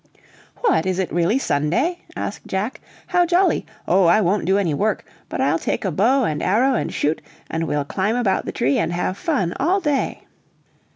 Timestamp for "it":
0.97-1.13